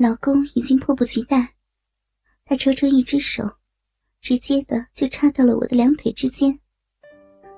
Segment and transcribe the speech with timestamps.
[0.00, 1.54] 老公已经迫不及待，
[2.44, 3.42] 他抽出一只手，
[4.20, 6.56] 直接的就插到了我的两腿之间，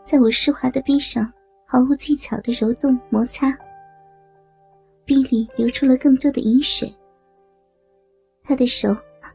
[0.03, 1.30] 在我湿滑的臂上
[1.66, 3.54] 毫无技巧的揉动摩擦，
[5.04, 6.90] 臂里流出了更多的饮水。
[8.43, 8.88] 他的手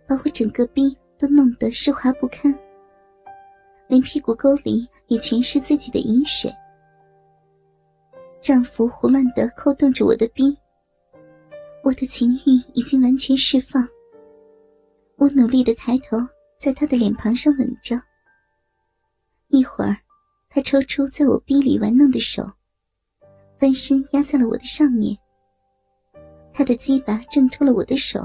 [0.07, 2.51] 把我整个臂都弄得湿滑不堪，
[3.87, 6.51] 连屁股沟里也全是自己的饮水。
[8.41, 10.57] 丈夫胡乱的扣动着我的臂，
[11.85, 13.87] 我的情欲已经完全释放。
[15.17, 16.17] 我努力的抬头，
[16.57, 17.95] 在他的脸庞上吻着。
[19.49, 19.95] 一会儿，
[20.49, 22.41] 他抽出在我逼里玩弄的手，
[23.59, 25.15] 翻身压在了我的上面。
[26.51, 28.19] 他的鸡巴挣脱了我的手，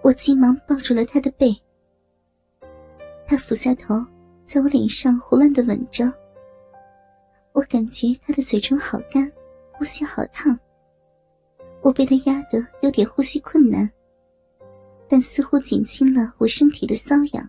[0.00, 1.52] 我急忙抱住了他的背。
[3.26, 4.06] 他俯下头，
[4.44, 6.04] 在我脸上胡乱的吻着。
[7.54, 9.28] 我感觉他的嘴唇好干，
[9.72, 10.56] 呼吸好烫。
[11.82, 13.90] 我被他压得有点呼吸困难，
[15.08, 17.48] 但似乎减轻了我身体的瘙痒。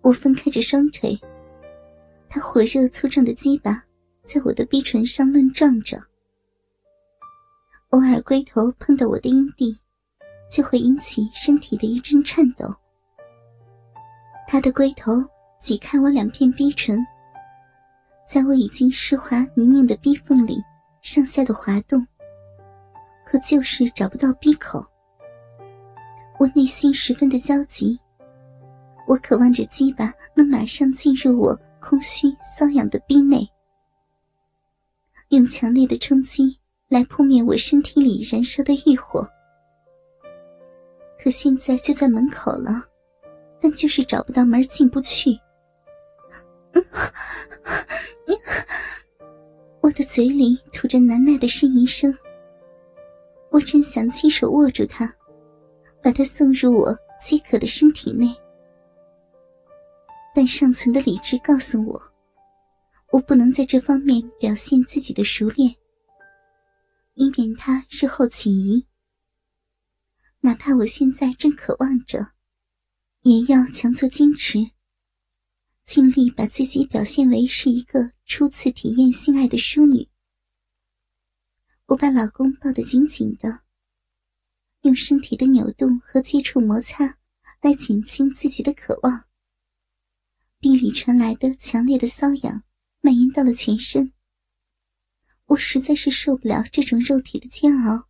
[0.00, 1.16] 我分开着双腿，
[2.28, 3.82] 他火热粗壮的鸡巴
[4.24, 5.96] 在我的逼唇上乱撞着，
[7.90, 9.78] 偶尔龟头碰到我的阴蒂，
[10.50, 12.66] 就会引起身体的一阵颤抖。
[14.48, 15.12] 他的龟头
[15.60, 16.98] 挤开我两片逼唇。
[18.28, 20.56] 在我已经湿滑泥泞的逼缝里，
[21.02, 22.06] 上下的滑动，
[23.32, 24.84] 可就是找不到闭口。
[26.38, 27.98] 我内心十分的焦急，
[29.08, 32.26] 我渴望着鸡巴能马上进入我空虚
[32.58, 33.48] 瘙痒的逼内，
[35.30, 39.26] 用强烈的冲击来扑灭我身体里燃烧的欲火。
[41.18, 42.84] 可现在就在门口了，
[43.62, 45.30] 但就是找不到门进不去。
[49.80, 52.14] 我的嘴里吐着难耐的呻吟声，
[53.52, 55.14] 我真想亲手握住他，
[56.02, 58.34] 把他送入我饥渴的身体内。
[60.34, 62.02] 但尚存的理智告诉我，
[63.10, 65.70] 我不能在这方面表现自己的熟练，
[67.12, 68.86] 以免他日后起疑。
[70.40, 72.26] 哪怕我现在正渴望着，
[73.20, 74.66] 也要强作矜持。
[75.84, 80.08] 尽力把自己表现为是一个初次体验性爱的淑女。
[81.86, 83.60] 我把老公抱得紧紧的，
[84.82, 87.18] 用身体的扭动和接触摩擦
[87.60, 89.24] 来减轻自己的渴望。
[90.58, 92.62] 臂里传来的强烈的瘙痒
[93.00, 94.12] 蔓延到了全身，
[95.46, 98.08] 我实在是受不了这种肉体的煎熬。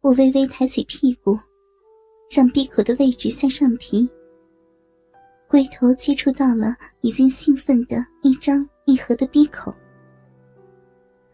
[0.00, 1.38] 我微微抬起屁股，
[2.30, 4.08] 让闭口的位置向上提。
[5.48, 9.74] 龟头接触到了已经兴奋的一张一合的闭口，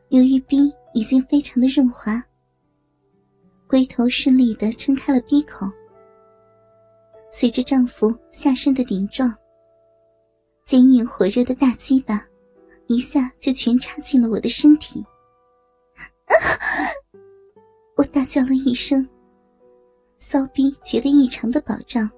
[0.09, 2.25] 由于逼已经非常的润滑，
[3.69, 5.67] 龟头顺利的撑开了鼻口。
[7.31, 9.31] 随着丈夫下身的顶撞，
[10.65, 12.27] 坚硬火热的大鸡巴
[12.87, 15.05] 一下就全插进了我的身体，
[17.95, 19.06] 我大叫了一声，
[20.17, 22.11] 骚逼觉得异常的饱胀。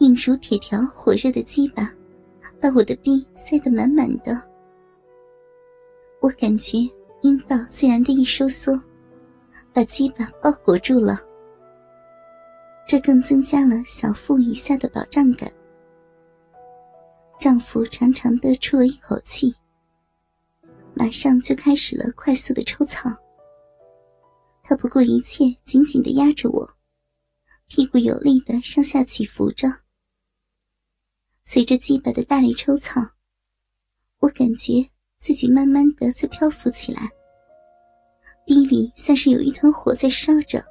[0.00, 1.94] 硬如铁条、火热的鸡巴，
[2.60, 4.36] 把我的逼塞得满满的。
[6.20, 6.76] 我感觉
[7.22, 8.72] 阴道自然的一收缩，
[9.72, 11.18] 把鸡巴包裹住了。
[12.86, 15.50] 这更增加了小腹以下的饱胀感。
[17.38, 19.54] 丈夫长长的出了一口气，
[20.94, 23.10] 马上就开始了快速的抽草。
[24.62, 26.68] 他不顾一切，紧紧的压着我，
[27.66, 29.68] 屁股有力的上下起伏着。
[31.42, 33.00] 随着鸡巴的大力抽草，
[34.18, 34.86] 我感觉
[35.20, 37.10] 自己慢慢的在漂浮起来，
[38.46, 40.64] 逼里像是有一团火在烧着，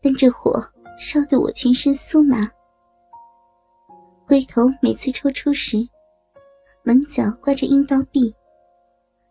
[0.00, 0.64] 但这火
[0.96, 2.48] 烧得我全身酥麻。
[4.28, 5.76] 龟头每次抽出时，
[6.84, 8.32] 棱角挂着阴道壁，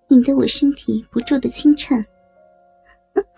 [0.09, 2.05] 引得我身体不住的轻颤。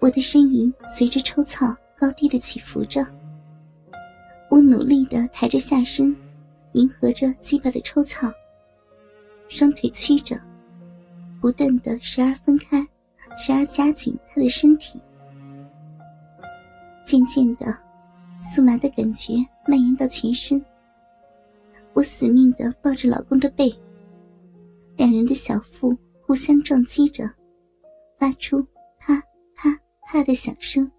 [0.00, 3.06] 我的呻吟随着抽草高低的起伏着，
[4.52, 6.14] 我努力的抬着下身，
[6.72, 8.30] 迎合着鸡巴的抽草，
[9.48, 10.38] 双腿曲着，
[11.40, 12.86] 不断的时而分开，
[13.38, 15.00] 时而夹紧他的身体。
[17.02, 17.74] 渐渐的，
[18.42, 19.32] 酥麻的感觉
[19.66, 20.62] 蔓延到全身。
[21.94, 23.74] 我死命的抱着老公的背，
[24.98, 25.96] 两人的小腹
[26.26, 27.24] 互相撞击着，
[28.18, 28.62] 发出
[28.98, 29.18] 啪
[29.54, 29.74] 啪。
[30.04, 30.90] 啪的响声，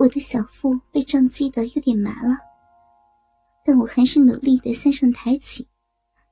[0.00, 2.34] 我的小腹被撞击的有点麻了，
[3.62, 5.68] 但我还是努力的向上抬起，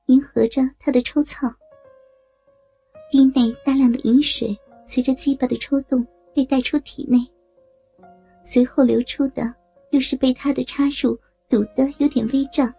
[0.07, 1.47] 迎合着他的抽操。
[3.11, 7.19] 逼内大量的饮水随着鸡巴的抽动被带出体内，
[8.41, 9.53] 随后流出的
[9.91, 11.15] 又是被他的插入
[11.47, 12.73] 堵得有点微胀。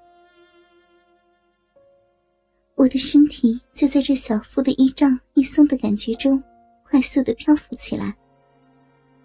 [2.74, 6.42] 我的身体就在这小腹的一胀一松的感觉中，
[6.82, 8.12] 快速的漂浮起来。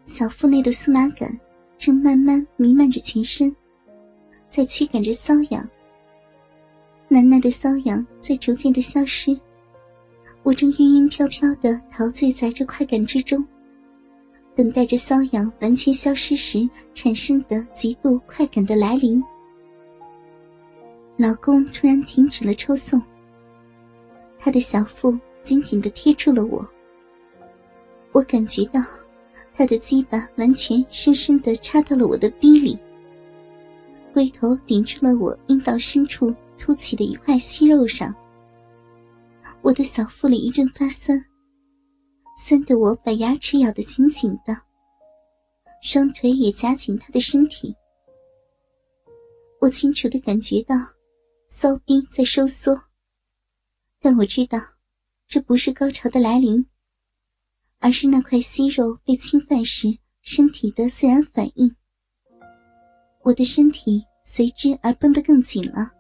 [0.03, 1.35] 小腹内的酥麻感
[1.77, 3.55] 正慢慢弥漫着全身，
[4.49, 5.67] 在驱赶着瘙痒。
[7.07, 9.37] 难耐的瘙痒在逐渐的消失。
[10.43, 13.45] 我正晕晕飘飘的陶醉在这快感之中，
[14.55, 19.23] 等待着瘙痒完全消失时产生的极度快感的来临。
[21.17, 23.01] 老公突然停止了抽送，
[24.37, 26.67] 他的小腹紧紧的贴住了我。
[28.11, 28.81] 我感觉到
[29.57, 32.77] 他的鸡巴完全深深的插到了我的逼里，
[34.13, 38.13] 龟头顶住了我阴道深处凸起的一块息肉上。
[39.61, 41.23] 我的小腹里一阵发酸，
[42.37, 44.55] 酸得我把牙齿咬得紧紧的，
[45.81, 47.73] 双腿也夹紧他的身体。
[49.61, 50.75] 我清楚的感觉到
[51.47, 52.77] 骚逼在收缩，
[54.01, 54.59] 但我知道
[55.27, 56.63] 这不是高潮的来临，
[57.85, 61.71] 而是那块息肉被侵犯时身体的自然反应。
[63.21, 65.91] 我的身体随之而绷得更紧了。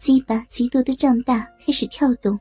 [0.00, 2.36] 鸡巴极度的胀大，开始跳动。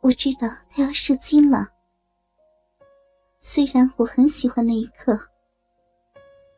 [0.00, 1.68] 我知道他要射精了。
[3.38, 5.16] 虽然我很喜欢那一刻，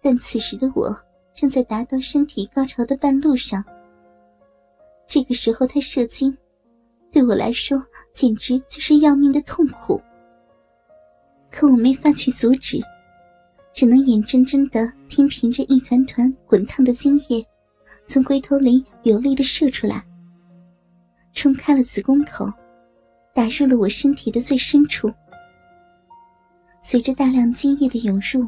[0.00, 0.97] 但此时的我
[1.35, 3.62] 正在达到身体高潮的半路上。
[5.06, 6.35] 这个时候他射精，
[7.17, 7.83] 对我来说
[8.13, 9.99] 简直就是要命的痛苦。
[11.51, 12.79] 可我没法去阻止，
[13.73, 17.43] 只能眼睁睁的听凭着一团团滚烫的精液。
[18.07, 20.05] 从龟头里有力的射出来，
[21.33, 22.53] 冲开了子宫口，
[23.35, 25.11] 打入了我身体的最深处。
[26.83, 28.47] 随着大量精液的涌入，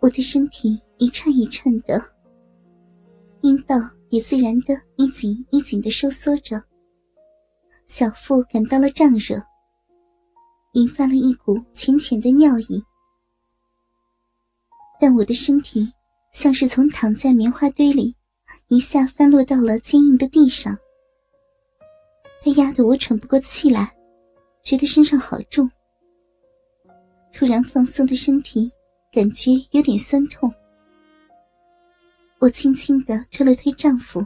[0.00, 2.02] 我的身体一颤一颤的，
[3.42, 3.76] 阴道
[4.08, 6.58] 也自然的一紧一紧的收缩着，
[7.92, 9.42] 小腹感到了胀热，
[10.74, 12.80] 引发了一股浅浅的尿意。
[15.00, 15.92] 但我的身体
[16.30, 18.14] 像是从躺在棉花堆里。
[18.68, 20.76] 一下翻落到了坚硬的地上，
[22.42, 23.92] 他压得我喘不过气来，
[24.62, 25.68] 觉得身上好重。
[27.32, 28.70] 突然放松的身体，
[29.12, 30.52] 感觉有点酸痛。
[32.38, 34.24] 我轻轻的推了推丈夫，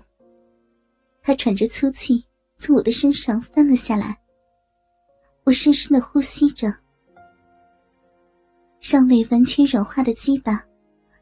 [1.22, 2.24] 他喘着粗气
[2.56, 4.18] 从我的身上翻了下来。
[5.44, 6.72] 我深深的呼吸着，
[8.80, 10.64] 尚未完全软化的鸡巴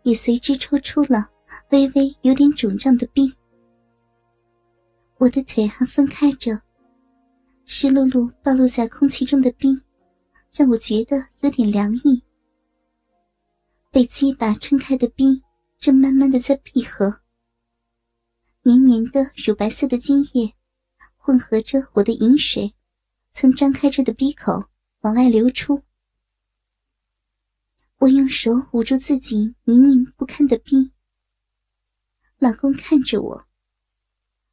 [0.04, 1.28] 也随之抽出了。
[1.68, 3.30] 微微有点肿胀的冰，
[5.18, 6.58] 我的腿还分开着，
[7.66, 9.78] 湿漉漉暴露在空气中的冰，
[10.50, 12.22] 让我觉得有点凉意。
[13.90, 15.42] 被鸡巴撑开的冰
[15.78, 17.20] 正慢慢的在闭合，
[18.62, 20.54] 黏黏的乳白色的精液
[21.24, 22.74] 混合着我的饮水，
[23.32, 24.64] 从张开着的鼻口
[25.02, 25.80] 往外流出。
[27.98, 30.90] 我用手捂住自己泥泞不堪的鼻。
[32.38, 33.46] 老公看着我，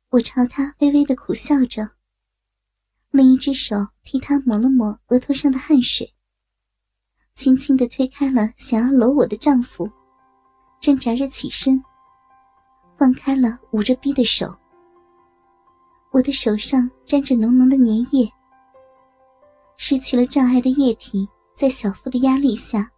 [0.09, 1.89] 我朝他微微的苦笑着，
[3.09, 6.13] 另一只手替他抹了抹额头上的汗水，
[7.33, 9.91] 轻轻的推开了想要搂我的丈夫，
[10.79, 11.83] 挣扎着起身，
[12.95, 14.55] 放开了捂着逼的手。
[16.11, 18.27] 我的手上沾着浓浓的粘液，
[19.77, 22.89] 失去了障碍的液体在小腹的压力下，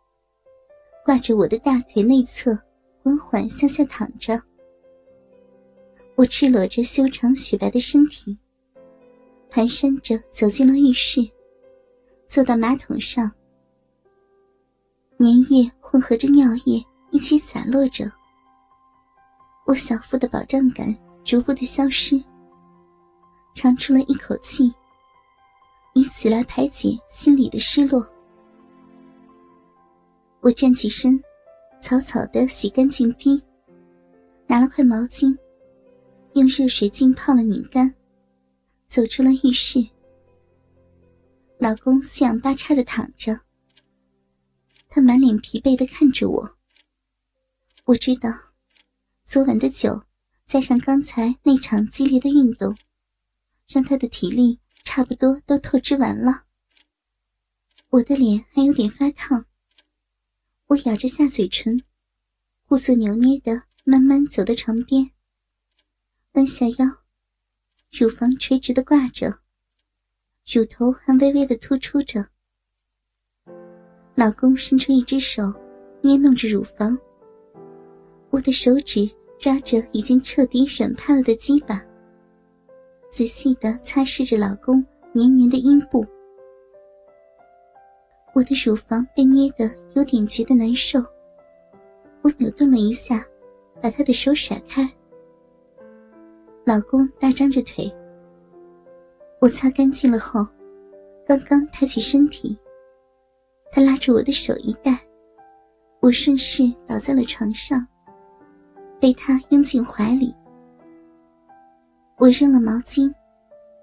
[1.03, 2.57] 挂着我的大腿内侧，
[3.03, 4.41] 缓缓向下淌着。
[6.15, 8.37] 我赤裸着修长雪白的身体，
[9.51, 11.19] 蹒跚着走进了浴室，
[12.25, 13.29] 坐到马桶上。
[15.19, 18.09] 粘液混合着尿液一起洒落着，
[19.65, 22.23] 我小腹的饱胀感逐步的消失，
[23.53, 24.73] 长出了一口气，
[25.93, 28.05] 以此来排解心里的失落。
[30.39, 31.21] 我站起身，
[31.81, 33.41] 草草的洗干净逼，
[34.47, 35.37] 拿了块毛巾。
[36.33, 37.93] 用热水浸泡了，拧干，
[38.87, 39.85] 走出了浴室。
[41.57, 43.37] 老公四仰八叉的躺着，
[44.87, 46.49] 他满脸疲惫的看着我。
[47.83, 48.29] 我知道，
[49.25, 50.01] 昨晚的酒
[50.47, 52.73] 加上刚才那场激烈的运动，
[53.71, 56.43] 让他的体力差不多都透支完了。
[57.89, 59.45] 我的脸还有点发烫，
[60.67, 61.81] 我咬着下嘴唇，
[62.67, 63.63] 故作扭捏的。
[63.83, 65.09] 慢慢走到床边，
[66.33, 66.85] 弯下腰，
[67.91, 69.39] 乳房垂直的挂着，
[70.45, 72.27] 乳头还微微的突出着。
[74.13, 75.41] 老公伸出一只手，
[76.03, 76.95] 捏弄着乳房。
[78.29, 79.09] 我的手指
[79.39, 81.83] 抓着已经彻底软趴了的鸡巴，
[83.11, 86.05] 仔细的擦拭着老公黏黏的阴部。
[88.33, 90.97] 我的乳房被捏得有点觉得难受，
[92.21, 93.21] 我扭动了一下，
[93.81, 94.89] 把他的手甩开。
[96.65, 97.93] 老公大张着腿，
[99.41, 100.47] 我擦干净了后，
[101.27, 102.57] 刚刚抬起身体，
[103.73, 104.97] 他拉住我的手一带，
[105.99, 107.85] 我顺势倒在了床上，
[109.01, 110.33] 被他拥进怀里。
[112.21, 113.11] 我扔了毛巾，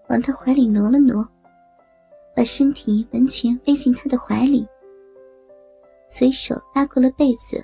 [0.08, 1.28] 往他怀里挪了挪。
[2.36, 4.64] 把身体完全背进他的怀里，
[6.06, 7.60] 随手拉过了被子，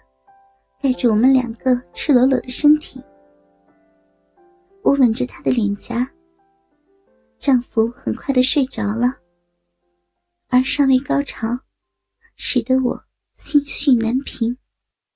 [0.82, 3.00] 盖住我们两个赤裸裸的身体。
[4.82, 6.10] 我吻着他的脸颊。
[7.38, 9.14] 丈夫很快的睡着了，
[10.48, 11.56] 而尚未高潮，
[12.34, 13.00] 使得我
[13.34, 14.56] 心绪难平。